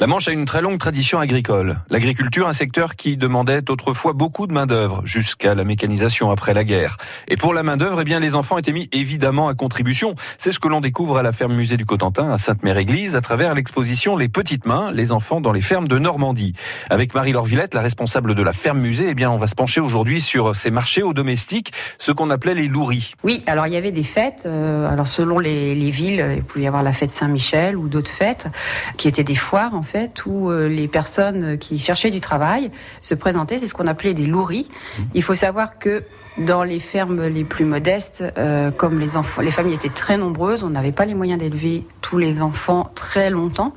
La 0.00 0.08
Manche 0.08 0.26
a 0.28 0.32
une 0.32 0.44
très 0.44 0.60
longue 0.60 0.78
tradition 0.78 1.20
agricole. 1.20 1.78
L'agriculture, 1.88 2.48
un 2.48 2.52
secteur 2.52 2.96
qui 2.96 3.16
demandait 3.16 3.70
autrefois 3.70 4.12
beaucoup 4.12 4.46
de 4.48 4.52
main-d'œuvre, 4.52 5.00
jusqu'à 5.04 5.54
la 5.54 5.64
mécanisation 5.64 6.30
après 6.30 6.52
la 6.52 6.64
guerre. 6.64 6.96
Et 7.28 7.36
pour 7.36 7.54
la 7.54 7.62
main-d'œuvre, 7.62 8.00
eh 8.00 8.04
bien, 8.04 8.18
les 8.18 8.34
enfants 8.34 8.58
étaient 8.58 8.72
mis 8.72 8.88
évidemment 8.92 9.48
à 9.48 9.54
contribution. 9.54 10.16
C'est 10.36 10.50
ce 10.50 10.58
que 10.58 10.66
l'on 10.66 10.80
découvre 10.80 11.16
à 11.16 11.22
la 11.22 11.30
ferme 11.30 11.54
musée 11.54 11.76
du 11.76 11.86
Cotentin, 11.86 12.30
à 12.32 12.38
Sainte-Mère-Église, 12.38 13.14
à 13.14 13.20
travers 13.20 13.54
l'exposition 13.54 14.16
Les 14.16 14.28
petites 14.28 14.66
mains, 14.66 14.90
les 14.90 15.12
enfants 15.12 15.40
dans 15.40 15.52
les 15.52 15.60
fermes 15.60 15.86
de 15.86 15.96
Normandie. 15.96 16.54
Avec 16.90 17.14
Marie-Laure 17.14 17.46
Villette, 17.46 17.72
la 17.72 17.80
responsable 17.80 18.34
de 18.34 18.42
la 18.42 18.52
ferme 18.52 18.80
musée, 18.80 19.06
eh 19.10 19.14
bien, 19.14 19.30
on 19.30 19.36
va 19.36 19.46
se 19.46 19.54
pencher 19.54 19.80
aujourd'hui 19.80 20.20
sur 20.20 20.56
ces 20.56 20.72
marchés 20.72 21.02
aux 21.04 21.14
domestiques, 21.14 21.72
ce 21.98 22.10
qu'on 22.10 22.30
appelait 22.30 22.54
les 22.54 22.66
louris. 22.66 23.12
Oui, 23.22 23.44
alors 23.46 23.68
il 23.68 23.72
y 23.72 23.76
avait 23.76 23.92
des 23.92 24.02
fêtes. 24.02 24.42
euh, 24.44 24.90
alors 24.92 25.06
selon 25.06 25.38
les, 25.38 25.74
les 25.76 25.90
villes, 25.90 26.34
il 26.36 26.42
pouvait 26.42 26.64
y 26.64 26.66
avoir 26.66 26.82
la 26.82 26.92
fête 26.92 27.12
Saint-Michel 27.12 27.76
ou 27.76 27.88
d'autres 27.88 28.10
fêtes 28.10 28.48
qui 28.98 29.06
étaient 29.06 29.24
des 29.24 29.34
foires 29.36 29.72
fait 29.84 30.26
où 30.26 30.50
euh, 30.50 30.68
les 30.68 30.88
personnes 30.88 31.58
qui 31.58 31.78
cherchaient 31.78 32.10
du 32.10 32.20
travail 32.20 32.70
se 33.00 33.14
présentaient. 33.14 33.58
C'est 33.58 33.68
ce 33.68 33.74
qu'on 33.74 33.86
appelait 33.86 34.14
des 34.14 34.26
louris. 34.26 34.68
Il 35.14 35.22
faut 35.22 35.34
savoir 35.34 35.78
que 35.78 36.04
dans 36.38 36.64
les 36.64 36.80
fermes 36.80 37.26
les 37.26 37.44
plus 37.44 37.64
modestes, 37.64 38.24
euh, 38.38 38.70
comme 38.70 38.98
les 38.98 39.16
enfants, 39.16 39.40
les 39.40 39.50
familles 39.50 39.74
étaient 39.74 39.88
très 39.88 40.16
nombreuses, 40.16 40.64
on 40.64 40.70
n'avait 40.70 40.92
pas 40.92 41.04
les 41.04 41.14
moyens 41.14 41.38
d'élever 41.38 41.86
tous 42.00 42.18
les 42.18 42.40
enfants 42.40 42.90
très 42.94 43.30
longtemps. 43.30 43.72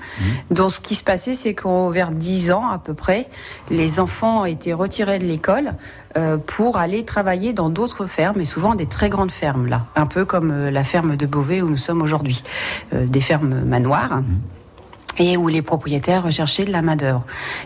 Donc 0.50 0.72
ce 0.72 0.80
qui 0.80 0.96
se 0.96 1.04
passait, 1.04 1.36
c'est 1.36 1.54
qu'au 1.54 1.92
vers 1.92 2.12
10 2.12 2.52
ans 2.52 2.68
à 2.68 2.80
peu 2.80 2.94
près, 2.94 3.28
les 3.70 4.00
enfants 4.00 4.46
étaient 4.46 4.74
retirés 4.74 5.20
de 5.20 5.26
l'école 5.26 5.74
euh, 6.18 6.38
pour 6.38 6.78
aller 6.78 7.06
travailler 7.06 7.54
dans 7.54 7.70
d'autres 7.70 8.08
fermes, 8.08 8.42
et 8.42 8.46
souvent 8.46 8.74
des 8.74 8.88
très 8.88 9.10
grandes 9.10 9.32
fermes 9.32 9.68
là, 9.68 9.86
un 9.96 10.08
peu 10.08 10.26
comme 10.26 10.52
euh, 10.52 10.72
la 10.72 10.84
ferme 10.84 11.16
de 11.16 11.26
Beauvais 11.26 11.62
où 11.62 11.70
nous 11.70 11.78
sommes 11.78 12.02
aujourd'hui, 12.02 12.44
des 12.92 13.22
fermes 13.22 13.64
manoirs 13.64 14.22
et 15.18 15.38
où 15.38 15.48
les 15.48 15.62
propriétaires 15.62 16.24
recherchaient 16.24 16.66
de 16.66 16.72
la 16.72 16.82
main-d'œuvre. 16.82 17.24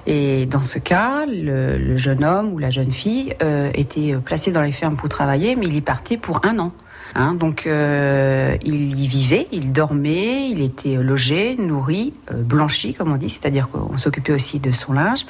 Et 0.08 0.45
dans 0.45 0.64
ce 0.64 0.80
cas, 0.80 1.25
le, 1.25 1.78
le 1.78 1.98
jeune 1.98 2.23
homme 2.23 2.53
ou 2.53 2.59
la 2.59 2.70
jeune 2.70 2.92
fille 2.92 3.36
euh, 3.42 3.72
était 3.73 4.16
placé 4.23 4.52
dans 4.52 4.62
les 4.62 4.72
fermes 4.72 4.95
pour 4.95 5.09
travailler, 5.09 5.56
mais 5.56 5.67
il 5.67 5.75
y 5.75 5.81
partait 5.81 6.17
pour 6.17 6.45
un 6.45 6.59
an. 6.59 6.72
Hein, 7.14 7.34
donc 7.34 7.67
euh, 7.67 8.56
il 8.64 8.98
y 9.00 9.08
vivait, 9.08 9.48
il 9.52 9.72
dormait, 9.73 10.50
il 10.50 10.62
était 10.62 10.95
logé, 10.95 11.58
nourri, 11.58 12.14
euh, 12.31 12.42
blanchi 12.42 12.94
comme 12.94 13.12
on 13.12 13.18
dit, 13.18 13.30
c'est-à-dire 13.30 13.70
qu'on 13.70 13.98
s'occupait 13.98 14.31
aussi 14.31 14.59
de 14.59 14.72
son 14.72 14.94
linge. 14.94 15.26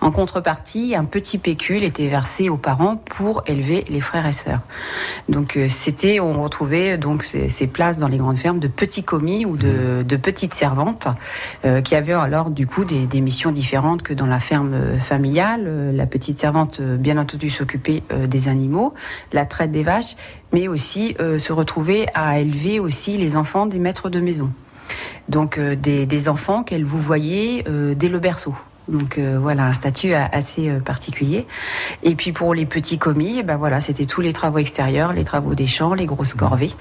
En 0.00 0.10
contrepartie, 0.12 0.94
un 0.96 1.04
petit 1.04 1.38
pécule 1.38 1.82
était 1.82 2.06
versé 2.06 2.48
aux 2.48 2.56
parents 2.56 2.96
pour 2.96 3.42
élever 3.46 3.84
les 3.88 4.00
frères 4.00 4.26
et 4.26 4.32
sœurs. 4.32 4.60
Donc 5.28 5.56
euh, 5.56 5.68
c'était, 5.68 6.20
on 6.20 6.42
retrouvait 6.42 6.98
donc 6.98 7.24
ces, 7.24 7.48
ces 7.48 7.66
places 7.66 7.98
dans 7.98 8.08
les 8.08 8.18
grandes 8.18 8.38
fermes 8.38 8.60
de 8.60 8.68
petits 8.68 9.02
commis 9.02 9.44
ou 9.44 9.56
de, 9.56 10.04
de 10.06 10.16
petites 10.16 10.54
servantes 10.54 11.08
qui 11.84 11.94
avaient 11.94 12.12
alors 12.12 12.50
du 12.50 12.66
coup 12.66 12.84
des, 12.84 13.06
des 13.06 13.20
missions 13.20 13.50
différentes 13.50 14.02
que 14.02 14.14
dans 14.14 14.26
la 14.26 14.40
ferme 14.40 14.98
familiale. 14.98 15.92
La 15.94 16.06
petite 16.06 16.38
servante, 16.40 16.80
bien 16.80 17.16
entendu, 17.18 17.50
s'occupait 17.50 18.02
des 18.26 18.48
animaux, 18.48 18.94
la 19.32 19.46
traite 19.46 19.70
des 19.70 19.82
vaches, 19.82 20.16
mais 20.54 20.68
aussi 20.68 21.16
euh, 21.18 21.40
se 21.40 21.52
retrouver 21.52 22.06
à 22.14 22.38
élever 22.38 22.78
aussi 22.78 23.16
les 23.18 23.36
enfants 23.36 23.66
des 23.66 23.80
maîtres 23.80 24.08
de 24.08 24.20
maison. 24.20 24.52
Donc 25.28 25.58
euh, 25.58 25.74
des, 25.74 26.28
enfants 26.28 26.62
qu'elle 26.62 26.84
vous 26.84 27.00
voyait 27.00 27.64
euh, 27.68 27.94
dès 27.96 28.08
le 28.08 28.20
berceau. 28.20 28.54
Donc 28.86 29.18
voilà 29.18 29.64
un 29.64 29.72
statut 29.72 30.12
assez 30.12 30.68
particulier. 30.84 31.46
Et 32.02 32.14
puis 32.14 32.32
pour 32.32 32.52
les 32.52 32.66
petits 32.66 32.98
commis, 32.98 33.38
eh 33.38 33.42
ben 33.42 33.56
voilà, 33.56 33.80
c'était 33.80 34.04
tous 34.04 34.20
les 34.20 34.34
travaux 34.34 34.58
extérieurs, 34.58 35.14
les 35.14 35.24
travaux 35.24 35.54
des 35.54 35.66
champs, 35.66 35.94
les 35.94 36.04
grosses 36.04 36.34
corvées. 36.34 36.74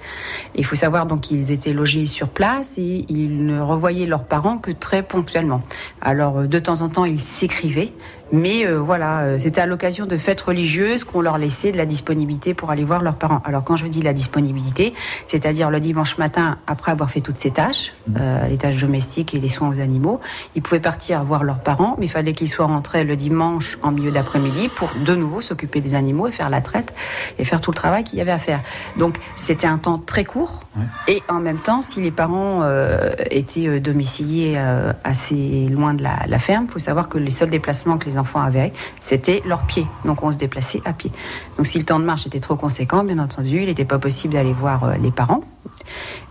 Il 0.56 0.66
faut 0.66 0.76
savoir 0.76 1.06
donc 1.06 1.22
qu'ils 1.22 1.54
étaient 1.54 1.72
logés 1.72 2.06
sur 2.06 2.28
place 2.28 2.78
et 2.78 3.06
ils 3.08 3.46
ne 3.46 3.58
revoyaient 3.62 4.06
leurs 4.06 4.26
parents 4.26 4.58
que 4.58 4.72
très 4.72 5.02
ponctuellement. 5.02 5.62
Alors 6.02 6.46
de 6.46 6.60
temps 6.60 6.82
en 6.82 6.90
temps 6.90 7.06
ils 7.06 7.22
s'écrivaient, 7.22 7.94
mais 8.32 8.66
euh, 8.66 8.80
voilà, 8.80 9.22
euh, 9.22 9.40
c'était 9.40 9.62
à 9.62 9.66
l'occasion 9.66 10.06
de 10.06 10.18
fêtes 10.18 10.42
religieuses 10.42 11.04
qu'on 11.04 11.22
leur 11.22 11.38
laissait 11.38 11.72
de 11.72 11.78
la 11.78 11.86
disponibilité 11.86 12.54
pour 12.54 12.72
aller 12.72 12.84
voir 12.84 13.02
leurs 13.02 13.16
parents. 13.16 13.42
Alors 13.46 13.64
quand 13.64 13.76
je 13.76 13.86
dis 13.88 14.02
la 14.02 14.14
disponibilité, 14.14 14.94
c'est-à-dire 15.28 15.70
le 15.70 15.80
dimanche 15.80 16.18
matin 16.18 16.58
après 16.66 16.92
avoir 16.92 17.10
fait 17.10 17.22
toutes 17.22 17.38
ces 17.38 17.52
tâches, 17.52 17.94
euh, 18.18 18.48
les 18.48 18.58
tâches 18.58 18.82
domestiques 18.82 19.34
et 19.34 19.40
les 19.40 19.50
soins 19.50 19.70
aux 19.70 19.80
animaux, 19.80 20.20
ils 20.56 20.62
pouvaient 20.62 20.80
partir 20.80 21.24
voir 21.24 21.44
leurs 21.44 21.60
parents, 21.60 21.96
mais 22.00 22.06
il 22.06 22.10
fallait 22.10 22.34
qu'ils 22.34 22.50
soient 22.50 22.66
rentrés 22.66 23.04
le 23.04 23.16
dimanche 23.16 23.78
en 23.84 23.92
milieu 23.92 24.12
d'après-midi 24.12 24.70
pour 24.70 24.90
de 25.06 25.16
nouveau 25.16 25.42
s'occuper 25.42 25.82
des 25.82 25.94
animaux 25.94 26.28
et 26.28 26.32
faire 26.32 26.50
la 26.50 26.62
traite 26.62 26.94
et 27.38 27.46
faire 27.46 27.62
tout 27.62 27.72
le 27.72 27.76
travail 27.76 28.04
qu'il 28.04 28.20
y 28.20 28.22
avait 28.22 28.32
à 28.32 28.40
faire. 28.40 28.62
Donc 28.98 29.20
c'était 29.36 29.68
un 29.68 29.78
temps 29.78 30.00
très 30.00 30.24
court 30.24 30.64
et 31.08 31.22
en 31.30 31.40
même 31.40 31.60
temps, 31.60 31.82
si 31.82 32.02
les 32.02 32.12
parents 32.12 32.62
euh, 32.64 33.12
étaient 33.30 33.68
euh, 33.68 33.80
domiciliés 33.80 34.56
euh, 34.58 34.92
assez 35.04 35.68
loin 35.70 35.94
de 35.94 36.02
la, 36.02 36.26
la 36.28 36.40
ferme, 36.40 36.66
il 36.68 36.72
faut 36.72 36.80
savoir 36.80 37.10
que 37.10 37.20
les 37.20 37.30
seuls 37.30 37.50
déplacements 37.50 37.98
que 37.98 38.06
les 38.06 38.13
enfants 38.18 38.42
avaient, 38.42 38.74
c'était 39.02 39.42
leurs 39.46 39.64
pieds. 39.64 39.88
Donc 40.06 40.24
on 40.24 40.32
se 40.32 40.38
déplaçait 40.38 40.82
à 40.86 40.94
pied. 40.94 41.12
Donc 41.58 41.68
si 41.68 41.78
le 41.78 41.86
temps 41.86 42.00
de 42.00 42.06
marche 42.06 42.26
était 42.28 42.40
trop 42.40 42.56
conséquent, 42.56 43.04
bien 43.04 43.20
entendu, 43.20 43.62
il 43.62 43.68
n'était 43.68 43.86
pas 43.86 44.00
possible 44.00 44.34
d'aller 44.34 44.54
voir 44.54 44.84
euh, 44.84 44.94
les 45.02 45.12
parents. 45.12 45.42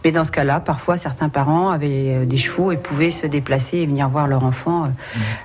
Mais 0.05 0.13
dans 0.13 0.25
ce 0.25 0.33
cas-là, 0.33 0.61
parfois 0.61 0.97
certains 0.97 1.29
parents 1.29 1.71
avaient 1.71 2.17
euh, 2.17 2.25
des 2.27 2.37
chevaux 2.37 2.73
et 2.73 2.77
pouvaient 2.77 3.11
se 3.11 3.27
déplacer 3.27 3.79
et 3.79 3.87
venir 3.87 4.09
voir 4.09 4.27
leur 4.27 4.45
enfant 4.45 4.85
euh, 4.85 4.89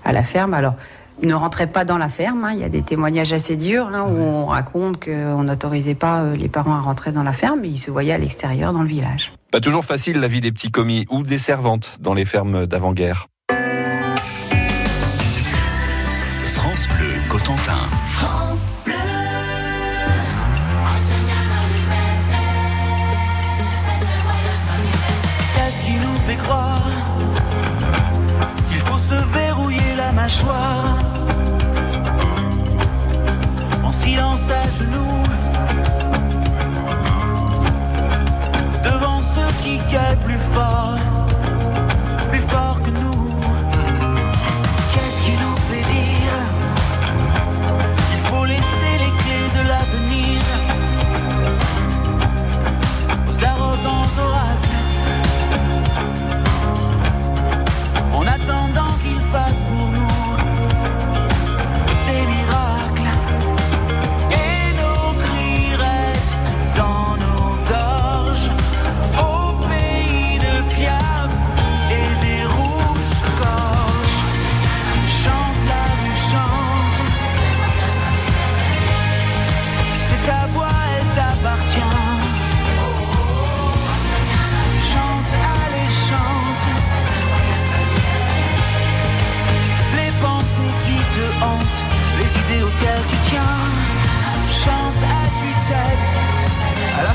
à 0.06 0.14
la 0.14 0.24
ferme. 0.24 0.54
Alors 0.54 0.76
ne 1.22 1.34
rentraient 1.34 1.68
pas 1.68 1.84
dans 1.84 1.98
la 1.98 2.10
ferme. 2.10 2.44
hein. 2.46 2.52
Il 2.54 2.60
y 2.60 2.64
a 2.64 2.70
des 2.70 2.84
témoignages 2.84 3.34
assez 3.34 3.56
durs 3.56 3.88
hein, 3.88 4.06
où 4.08 4.20
on 4.20 4.46
raconte 4.46 5.04
qu'on 5.04 5.44
n'autorisait 5.44 5.96
pas 5.96 6.24
les 6.36 6.48
parents 6.48 6.76
à 6.76 6.80
rentrer 6.82 7.12
dans 7.12 7.24
la 7.24 7.34
ferme, 7.34 7.60
mais 7.62 7.70
ils 7.70 7.80
se 7.80 7.90
voyaient 7.90 8.14
à 8.14 8.20
l'extérieur 8.20 8.72
dans 8.72 8.84
le 8.84 8.88
village. 8.88 9.34
Pas 9.52 9.60
toujours 9.60 9.84
facile 9.84 10.20
la 10.20 10.28
vie 10.28 10.42
des 10.42 10.52
petits 10.52 10.70
commis 10.70 11.08
ou 11.10 11.24
des 11.24 11.40
servantes 11.40 11.98
dans 12.02 12.14
les 12.14 12.26
fermes 12.26 12.68
d'avant-guerre. 12.68 13.28
France 16.78 16.88
Bleu 16.96 17.22
Cotentin. 17.28 17.90
Qu'est-ce 25.56 25.80
qui 25.86 25.94
nous 25.94 26.20
fait 26.28 26.36
croire 26.36 26.88
qu'il 28.70 28.78
faut 28.78 28.98
se 29.00 29.16
verrouiller 29.34 29.96
la 29.98 30.12
mâchoire? 30.12 30.98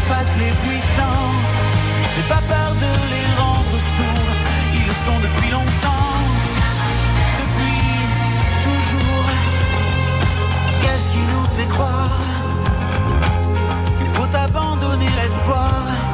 face 0.08 0.32
les 0.38 0.52
puissants. 0.62 1.32
N'aie 2.16 2.28
pas 2.28 2.42
peur 2.52 2.70
de 2.84 2.92
les 3.12 3.28
rendre 3.42 3.78
sourds, 3.96 4.32
ils 4.74 4.86
le 4.86 4.94
sont 5.06 5.18
depuis 5.26 5.50
longtemps. 5.50 6.14
Depuis 7.40 7.80
toujours, 8.66 9.28
qu'est-ce 10.82 11.08
qui 11.12 11.22
nous 11.32 11.46
fait 11.56 11.68
croire? 11.74 12.18
Qu'il 13.98 14.10
faut 14.16 14.36
abandonner 14.36 15.10
l'espoir? 15.20 16.11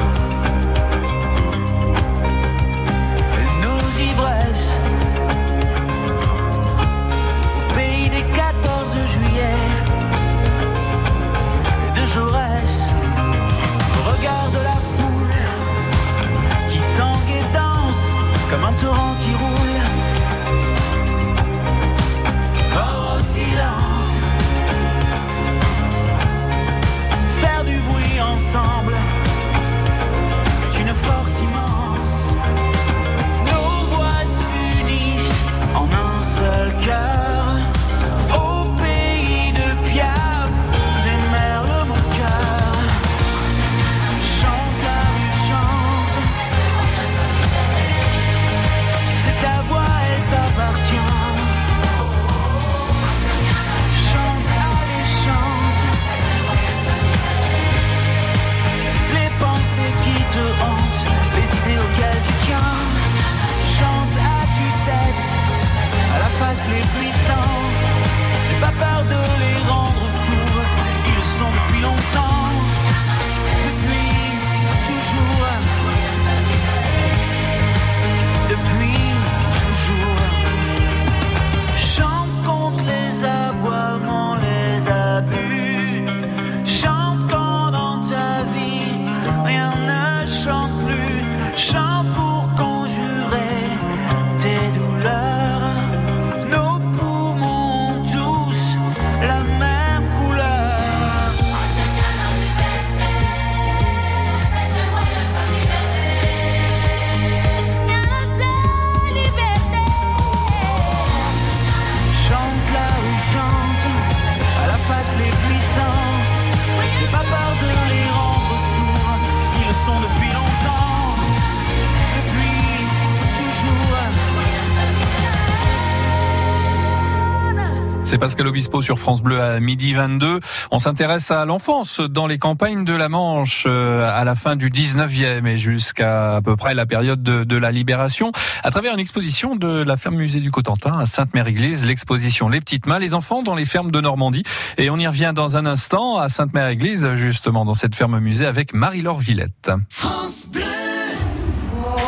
C'est 128.09 128.17
Pascal 128.17 128.47
Obispo 128.47 128.81
sur 128.81 128.97
France 128.97 129.21
Bleu 129.21 129.39
à 129.39 129.59
midi 129.59 129.93
22. 129.93 130.39
On 130.71 130.79
s'intéresse 130.79 131.29
à 131.29 131.45
l'enfance 131.45 131.99
dans 131.99 132.25
les 132.25 132.39
campagnes 132.39 132.83
de 132.83 132.95
la 132.95 133.07
Manche 133.07 133.65
euh, 133.67 134.09
à 134.11 134.23
la 134.23 134.33
fin 134.33 134.55
du 134.55 134.71
19e 134.71 135.45
et 135.45 135.59
jusqu'à 135.59 136.37
à 136.37 136.41
peu 136.41 136.55
près 136.55 136.73
la 136.73 136.87
période 136.87 137.21
de, 137.21 137.43
de, 137.43 137.55
la 137.55 137.71
Libération 137.71 138.31
à 138.63 138.71
travers 138.71 138.95
une 138.95 138.99
exposition 138.99 139.55
de 139.55 139.83
la 139.83 139.95
ferme 139.95 140.15
musée 140.15 140.39
du 140.39 140.49
Cotentin 140.49 140.97
à 140.97 141.05
Sainte-Mère-Église, 141.05 141.85
l'exposition 141.85 142.49
Les 142.49 142.61
petites 142.61 142.87
mains, 142.87 142.97
les 142.97 143.13
enfants 143.13 143.43
dans 143.43 143.53
les 143.53 143.65
fermes 143.65 143.91
de 143.91 144.01
Normandie. 144.01 144.41
Et 144.79 144.89
on 144.89 144.97
y 144.97 145.05
revient 145.05 145.33
dans 145.35 145.55
un 145.55 145.67
instant 145.67 146.17
à 146.17 146.29
Sainte-Mère-Église, 146.29 147.13
justement 147.13 147.63
dans 147.63 147.75
cette 147.75 147.93
ferme 147.93 148.17
musée 148.17 148.47
avec 148.47 148.73
Marie-Laure 148.73 149.19
Villette. 149.19 149.69
France 149.87 150.49
Bleu. 150.51 150.63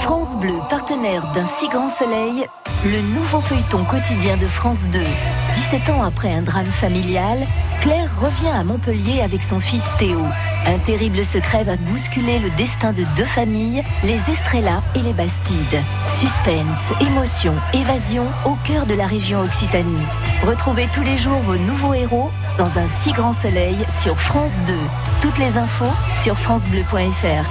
France 0.02 0.36
Bleu, 0.38 0.54
partenaire 0.68 1.32
d'un 1.32 1.46
si 1.46 1.68
grand 1.68 1.90
soleil, 1.90 2.48
le 2.86 3.02
nouveau 3.14 3.40
feuilleton 3.40 3.84
quotidien 3.86 4.36
de 4.38 4.48
France 4.48 4.80
2. 4.92 5.00
17 5.72 5.90
ans 5.92 6.04
après 6.04 6.34
un 6.34 6.42
drame 6.42 6.66
familial, 6.66 7.48
Claire 7.80 8.10
revient 8.20 8.50
à 8.50 8.62
Montpellier 8.66 9.22
avec 9.22 9.42
son 9.42 9.62
fils 9.62 9.86
Théo. 9.98 10.26
Un 10.66 10.80
terrible 10.80 11.24
secret 11.24 11.64
va 11.64 11.78
bousculer 11.78 12.40
le 12.40 12.50
destin 12.58 12.92
de 12.92 13.06
deux 13.16 13.24
familles, 13.24 13.82
les 14.04 14.20
Estrella 14.30 14.84
et 14.96 15.00
les 15.00 15.14
Bastides. 15.14 15.82
Suspense, 16.20 16.78
émotion, 17.00 17.56
évasion 17.72 18.28
au 18.44 18.56
cœur 18.66 18.86
de 18.86 18.96
la 18.96 19.06
région 19.06 19.40
Occitanie. 19.40 20.04
Retrouvez 20.44 20.90
tous 20.94 21.04
les 21.04 21.16
jours 21.16 21.40
vos 21.40 21.58
nouveaux 21.58 21.94
héros 21.94 22.30
dans 22.58 22.78
un 22.78 22.88
si 23.02 23.14
grand 23.14 23.32
soleil 23.32 23.78
sur 24.02 24.20
France 24.20 24.62
2. 24.68 24.74
Toutes 25.22 25.38
les 25.38 25.56
infos 25.58 25.86
sur 26.22 26.38
francebleu.fr. 26.38 27.50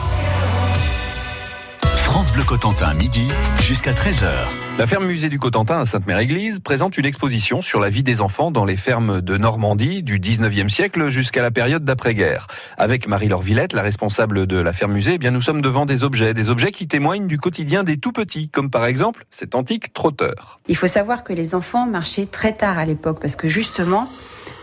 France 1.96 2.30
Bleu 2.32 2.44
Cotentin, 2.44 2.92
midi 2.92 3.28
jusqu'à 3.62 3.94
13h. 3.94 4.69
La 4.80 4.86
ferme 4.86 5.04
musée 5.04 5.28
du 5.28 5.38
Cotentin 5.38 5.78
à 5.78 5.84
Sainte-Mère-Église 5.84 6.58
présente 6.58 6.96
une 6.96 7.04
exposition 7.04 7.60
sur 7.60 7.80
la 7.80 7.90
vie 7.90 8.02
des 8.02 8.22
enfants 8.22 8.50
dans 8.50 8.64
les 8.64 8.78
fermes 8.78 9.20
de 9.20 9.36
Normandie 9.36 10.02
du 10.02 10.18
19e 10.18 10.70
siècle 10.70 11.10
jusqu'à 11.10 11.42
la 11.42 11.50
période 11.50 11.84
d'après-guerre. 11.84 12.46
Avec 12.78 13.06
Marie-Laure 13.06 13.42
Villette, 13.42 13.74
la 13.74 13.82
responsable 13.82 14.46
de 14.46 14.56
la 14.56 14.72
ferme 14.72 14.94
musée, 14.94 15.16
eh 15.16 15.18
bien 15.18 15.32
nous 15.32 15.42
sommes 15.42 15.60
devant 15.60 15.84
des 15.84 16.02
objets, 16.02 16.32
des 16.32 16.48
objets 16.48 16.72
qui 16.72 16.88
témoignent 16.88 17.26
du 17.26 17.36
quotidien 17.36 17.84
des 17.84 17.98
tout 17.98 18.12
petits, 18.12 18.48
comme 18.48 18.70
par 18.70 18.86
exemple 18.86 19.26
cet 19.28 19.54
antique 19.54 19.92
trotteur. 19.92 20.60
Il 20.66 20.76
faut 20.76 20.86
savoir 20.86 21.24
que 21.24 21.34
les 21.34 21.54
enfants 21.54 21.86
marchaient 21.86 22.24
très 22.24 22.54
tard 22.54 22.78
à 22.78 22.86
l'époque 22.86 23.20
parce 23.20 23.36
que 23.36 23.48
justement, 23.48 24.08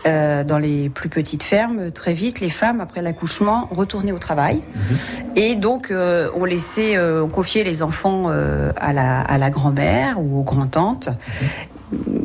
euh, 0.06 0.44
dans 0.44 0.58
les 0.58 0.88
plus 0.88 1.08
petites 1.08 1.42
fermes, 1.42 1.90
très 1.90 2.12
vite, 2.12 2.40
les 2.40 2.50
femmes, 2.50 2.80
après 2.80 3.02
l'accouchement, 3.02 3.68
retournaient 3.70 4.12
au 4.12 4.18
travail. 4.18 4.56
Mmh. 4.56 4.94
Et 5.36 5.54
donc, 5.56 5.90
euh, 5.90 6.30
on 6.36 6.44
laissait, 6.44 6.96
euh, 6.96 7.24
on 7.24 7.28
confiait 7.28 7.64
les 7.64 7.82
enfants 7.82 8.26
euh, 8.28 8.72
à 8.76 8.92
la, 8.92 9.20
à 9.20 9.38
la 9.38 9.50
grand-mère 9.50 10.20
ou 10.20 10.40
aux 10.40 10.44
grands-tantes. 10.44 11.08
Mmh 11.08 11.77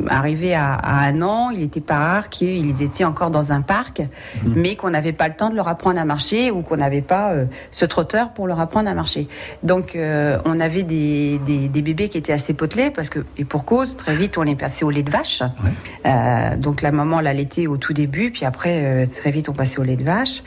arrivé 0.08 0.54
à, 0.54 0.74
à, 0.74 1.06
un 1.06 1.22
an, 1.22 1.50
il 1.50 1.62
était 1.62 1.80
pas 1.80 1.98
rare 1.98 2.28
qu'ils 2.28 2.82
étaient 2.82 3.04
encore 3.04 3.30
dans 3.30 3.52
un 3.52 3.62
parc, 3.62 4.00
mmh. 4.00 4.52
mais 4.54 4.76
qu'on 4.76 4.90
n'avait 4.90 5.12
pas 5.12 5.28
le 5.28 5.34
temps 5.34 5.50
de 5.50 5.56
leur 5.56 5.68
apprendre 5.68 5.98
à 5.98 6.04
marcher 6.04 6.50
ou 6.50 6.62
qu'on 6.62 6.76
n'avait 6.76 7.02
pas 7.02 7.32
euh, 7.32 7.46
ce 7.70 7.84
trotteur 7.84 8.32
pour 8.32 8.46
leur 8.46 8.60
apprendre 8.60 8.88
à 8.88 8.94
marcher. 8.94 9.28
Donc 9.62 9.96
euh, 9.96 10.38
on 10.44 10.60
avait 10.60 10.82
des, 10.82 11.38
des, 11.46 11.68
des, 11.68 11.82
bébés 11.82 12.08
qui 12.08 12.18
étaient 12.18 12.32
assez 12.32 12.54
potelés 12.54 12.90
parce 12.90 13.08
que 13.08 13.20
et 13.36 13.44
pour 13.44 13.64
cause 13.64 13.96
très 13.96 14.14
vite 14.14 14.38
on 14.38 14.42
les 14.42 14.56
passait 14.56 14.84
au 14.84 14.90
lait 14.90 15.02
de 15.02 15.10
vache. 15.10 15.40
Ouais. 15.42 15.70
Euh, 16.06 16.56
donc 16.56 16.82
la 16.82 16.90
maman 16.90 17.20
l'allaitait 17.20 17.66
au 17.66 17.76
tout 17.76 17.92
début, 17.92 18.30
puis 18.30 18.44
après 18.44 19.06
très 19.06 19.30
vite 19.30 19.48
on 19.48 19.52
passait 19.52 19.78
au 19.78 19.84
lait 19.84 19.96
de 19.96 20.04
vache. 20.04 20.42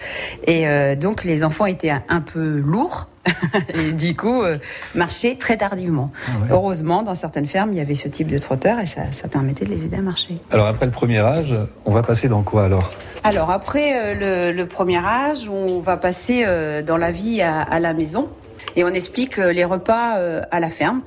Et 0.46 0.66
donc 0.96 1.24
les 1.24 1.44
enfants 1.44 1.66
étaient 1.66 1.90
un, 1.90 2.04
un 2.10 2.22
peu 2.22 2.60
lourds. 2.60 3.08
et 3.74 3.92
du 3.92 4.16
coup, 4.16 4.42
euh, 4.42 4.56
marcher 4.96 5.38
très 5.38 5.58
tardivement. 5.58 6.12
Ah 6.28 6.32
ouais. 6.32 6.48
Heureusement, 6.52 7.04
dans 7.04 7.16
certaines 7.16 7.46
fermes, 7.46 7.72
il 7.74 7.78
y 7.78 7.82
avait 7.82 7.96
ce 7.96 8.08
type 8.08 8.28
de 8.28 8.38
trotteur 8.38 8.80
et 8.80 8.86
ça, 8.86 9.02
ça, 9.12 9.28
permettait 9.28 9.66
de 9.66 9.70
les 9.70 9.86
aider 9.86 9.98
à 9.98 10.02
marcher. 10.02 10.36
Alors 10.52 10.68
après 10.68 10.86
le 10.86 10.92
premier 10.92 11.20
âge, 11.20 11.56
on 11.86 11.92
va 11.92 12.04
passer 12.04 12.28
dans 12.28 12.44
quoi 12.44 12.66
alors? 12.66 12.92
Alors 13.24 13.52
après 13.52 13.94
euh, 13.96 14.52
le, 14.52 14.58
le, 14.58 14.68
premier 14.68 15.00
âge, 15.00 15.50
on 15.50 15.80
va 15.80 15.98
passer 15.98 16.44
euh, 16.46 16.82
dans 16.82 16.98
la 16.98 17.12
vie 17.12 17.42
à, 17.42 17.62
à, 17.62 17.80
la 17.80 17.94
maison 17.94 18.30
et 18.76 18.84
on 18.84 18.90
explique 18.90 19.38
les 19.38 19.66
repas 19.66 20.16
à 20.52 20.60
la 20.60 20.70
ferme. 20.70 21.02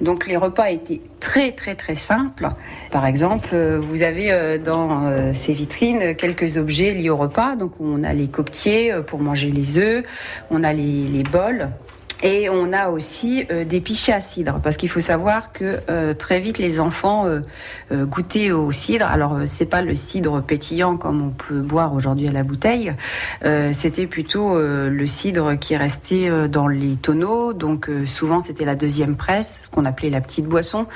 Donc 0.00 0.26
les 0.26 0.36
repas 0.36 0.70
étaient 0.70 1.00
très 1.20 1.52
très 1.52 1.74
très 1.74 1.94
simples. 1.94 2.48
Par 2.90 3.06
exemple, 3.06 3.50
euh, 3.52 3.78
vous 3.80 4.02
avez 4.02 4.58
dans 4.58 5.06
euh, 5.06 5.32
ces 5.34 5.52
vitrines 5.52 6.14
quelques 6.14 6.56
objets 6.56 6.92
liés 6.92 7.10
au 7.10 7.16
repas. 7.16 7.56
Donc 7.56 7.72
on 7.80 8.04
a 8.04 8.12
les 8.12 8.28
coquetiers 8.28 8.94
pour 9.06 9.20
manger 9.20 9.50
les 9.50 9.78
œufs, 9.78 10.04
on 10.50 10.64
a 10.64 10.72
les, 10.72 11.06
les 11.06 11.22
bols 11.22 11.70
et 12.22 12.50
on 12.50 12.72
a 12.72 12.88
aussi 12.90 13.46
euh, 13.50 13.64
des 13.64 13.80
pichets 13.80 14.12
à 14.12 14.20
cidre, 14.20 14.60
parce 14.62 14.76
qu'il 14.76 14.88
faut 14.88 15.00
savoir 15.00 15.52
que 15.52 15.78
euh, 15.88 16.12
très 16.12 16.38
vite 16.38 16.58
les 16.58 16.80
enfants 16.80 17.26
euh, 17.26 17.40
goûtaient 18.06 18.50
au 18.50 18.70
cidre. 18.72 19.06
Alors 19.06 19.38
c'est 19.46 19.66
pas 19.66 19.82
le 19.82 19.94
cidre 19.94 20.42
pétillant 20.42 20.96
comme 20.96 21.22
on 21.22 21.30
peut 21.30 21.60
boire 21.60 21.94
aujourd'hui 21.94 22.28
à 22.28 22.32
la 22.32 22.42
bouteille. 22.42 22.92
c'était 23.72 24.06
plutôt 24.06 24.58
le 24.58 25.06
cidre 25.06 25.58
qui 25.58 25.76
restait 25.76 26.48
dans 26.48 26.68
les 26.68 26.96
tonneaux. 26.96 27.52
Donc 27.52 27.90
souvent 28.06 28.40
c'était 28.40 28.64
la 28.64 28.74
deuxième 28.74 29.16
presse, 29.16 29.58
ce 29.62 29.70
qu'on 29.70 29.84
appelait 29.84 30.10
la 30.10 30.20
petite 30.20 30.46
boisson. 30.46 30.86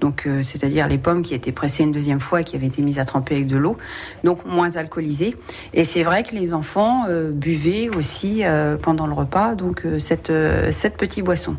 Donc 0.00 0.28
c'est-à-dire 0.42 0.88
les 0.88 0.98
pommes 0.98 1.22
qui 1.22 1.34
étaient 1.34 1.52
pressées 1.52 1.84
une 1.84 1.92
deuxième 1.92 2.20
fois 2.20 2.40
et 2.40 2.44
qui 2.44 2.56
avaient 2.56 2.66
été 2.66 2.82
mises 2.82 2.98
à 2.98 3.04
tremper 3.04 3.36
avec 3.36 3.46
de 3.46 3.56
l'eau, 3.56 3.76
donc 4.24 4.44
moins 4.44 4.76
alcoolisées. 4.76 5.36
Et 5.74 5.84
c'est 5.84 6.02
vrai 6.02 6.22
que 6.22 6.34
les 6.34 6.54
enfants 6.54 7.04
buvaient 7.32 7.88
aussi 7.88 8.42
pendant 8.82 9.06
le 9.06 9.14
repas. 9.14 9.54
Donc 9.54 9.86
cette 9.98 10.30
cette 10.70 10.96
petite 10.96 11.24
boisson. 11.24 11.56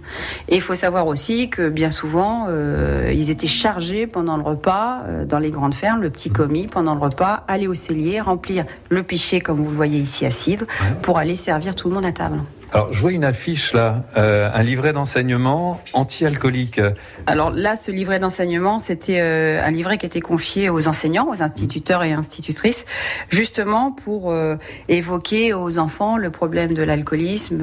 Et 0.48 0.56
il 0.56 0.62
faut 0.62 0.76
savoir 0.76 1.08
aussi 1.08 1.50
que 1.50 1.70
bien 1.70 1.90
souvent, 1.90 2.46
euh, 2.50 3.12
ils 3.14 3.30
étaient 3.30 3.48
chargés 3.48 4.08
pendant 4.08 4.38
le 4.38 4.44
repas, 4.44 5.04
euh, 5.08 5.26
dans 5.26 5.40
les 5.40 5.50
grandes 5.50 5.74
fermes, 5.74 6.02
le 6.02 6.10
petit 6.10 6.30
commis, 6.30 6.68
pendant 6.68 6.96
le 6.96 7.02
repas, 7.02 7.44
aller 7.48 7.68
au 7.68 7.74
cellier, 7.74 8.22
remplir 8.22 8.66
le 8.90 9.04
pichet, 9.04 9.40
comme 9.40 9.62
vous 9.62 9.70
le 9.70 9.76
voyez 9.76 10.00
ici 10.00 10.26
à 10.26 10.32
Cidre, 10.32 10.66
ouais. 10.82 10.96
pour 11.02 11.18
aller 11.18 11.36
servir 11.36 11.76
tout 11.76 11.90
le 11.90 11.96
monde 11.96 12.06
à 12.06 12.12
table. 12.12 12.40
Alors, 12.74 12.94
je 12.94 13.02
vois 13.02 13.12
une 13.12 13.26
affiche 13.26 13.74
là, 13.74 14.06
euh, 14.16 14.50
un 14.54 14.64
livret 14.64 14.94
d'enseignement 14.94 15.82
anti-alcoolique. 15.92 16.80
Alors 17.28 17.50
là, 17.50 17.76
ce 17.76 17.92
livret 17.92 18.18
d'enseignement, 18.18 18.80
c'était 18.80 19.20
euh, 19.20 19.62
un 19.62 19.72
livret 19.72 19.98
qui 19.98 20.06
était 20.06 20.22
confié 20.22 20.70
aux 20.70 20.88
enseignants, 20.88 21.28
aux 21.30 21.44
instituteurs 21.44 22.02
et 22.04 22.14
institutrices, 22.14 22.86
justement 23.30 23.92
pour 23.92 24.32
euh, 24.32 24.56
évoquer 24.88 25.54
aux 25.54 25.80
enfants 25.80 26.16
le 26.16 26.30
problème 26.30 26.74
de 26.74 26.82
l'alcoolisme, 26.82 27.62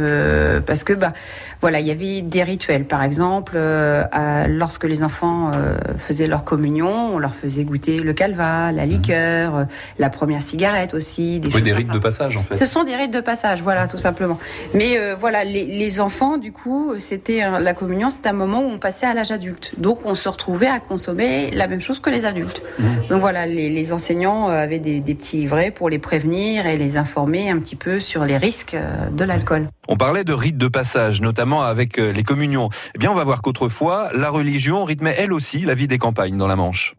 parce 0.66 0.84
que 0.84 0.92
bah 0.92 1.14
voilà, 1.62 1.80
il 1.80 1.86
y 1.86 1.90
avait 1.90 2.20
des 2.20 2.42
rituels. 2.42 2.84
Par 2.84 3.02
exemple, 3.02 3.56
à, 3.56 4.46
lorsque 4.46 4.84
les 4.84 5.02
enfants 5.02 5.52
faisaient 5.98 6.26
leur 6.26 6.44
communion, 6.44 7.14
on 7.14 7.18
leur 7.18 7.34
faisait 7.34 7.64
goûter 7.64 8.00
le 8.00 8.12
calva, 8.12 8.72
la 8.72 8.84
liqueur, 8.84 9.54
mmh. 9.54 9.68
la 10.00 10.10
première 10.10 10.42
cigarette 10.42 10.92
aussi. 10.92 11.40
Des, 11.40 11.48
oui, 11.54 11.62
des 11.62 11.72
rites 11.72 11.92
de 11.92 11.98
passage 11.98 12.36
en 12.36 12.42
fait. 12.42 12.56
Ce 12.56 12.66
sont 12.66 12.84
des 12.84 12.94
rites 12.94 13.12
de 13.12 13.20
passage, 13.20 13.62
voilà, 13.62 13.88
tout 13.88 13.98
simplement. 13.98 14.38
Mais 14.74 14.97
euh, 14.98 15.16
voilà, 15.18 15.44
les, 15.44 15.64
les, 15.64 16.00
enfants, 16.00 16.36
du 16.36 16.52
coup, 16.52 16.94
c'était 16.98 17.40
la 17.60 17.74
communion, 17.74 18.10
c'était 18.10 18.28
un 18.28 18.34
moment 18.34 18.60
où 18.60 18.68
on 18.68 18.78
passait 18.78 19.06
à 19.06 19.14
l'âge 19.14 19.30
adulte. 19.30 19.72
Donc, 19.78 20.00
on 20.04 20.14
se 20.14 20.28
retrouvait 20.28 20.66
à 20.66 20.80
consommer 20.80 21.50
la 21.52 21.66
même 21.66 21.80
chose 21.80 22.00
que 22.00 22.10
les 22.10 22.26
adultes. 22.26 22.62
Mmh. 22.78 22.84
Donc 23.08 23.20
voilà, 23.20 23.46
les, 23.46 23.70
les 23.70 23.92
enseignants 23.92 24.48
avaient 24.48 24.78
des, 24.78 25.00
des, 25.00 25.14
petits 25.14 25.38
livrets 25.38 25.70
pour 25.70 25.88
les 25.88 25.98
prévenir 25.98 26.66
et 26.66 26.76
les 26.76 26.96
informer 26.96 27.50
un 27.50 27.58
petit 27.58 27.76
peu 27.76 28.00
sur 28.00 28.24
les 28.24 28.36
risques 28.36 28.76
de 29.12 29.24
l'alcool. 29.24 29.68
On 29.88 29.96
parlait 29.96 30.24
de 30.24 30.32
rites 30.32 30.58
de 30.58 30.68
passage, 30.68 31.20
notamment 31.20 31.62
avec 31.62 31.96
les 31.96 32.22
communions. 32.22 32.68
Eh 32.94 32.98
bien, 32.98 33.10
on 33.10 33.14
va 33.14 33.24
voir 33.24 33.42
qu'autrefois, 33.42 34.10
la 34.14 34.28
religion 34.28 34.84
rythmait 34.84 35.14
elle 35.18 35.32
aussi 35.32 35.60
la 35.60 35.74
vie 35.74 35.88
des 35.88 35.98
campagnes 35.98 36.36
dans 36.36 36.46
la 36.46 36.56
Manche. 36.56 36.94